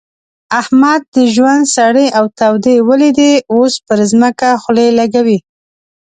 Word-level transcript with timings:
احمد 0.61 1.01
د 1.15 1.17
ژوند 1.35 1.63
سړې 1.77 2.07
او 2.17 2.25
تودې 2.37 2.75
وليدې؛ 2.87 3.33
اوس 3.53 3.73
پر 3.87 3.99
ځمکه 4.11 4.49
خولې 4.61 4.87
لګوي. 4.99 5.37